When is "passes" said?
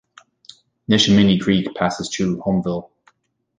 1.75-2.09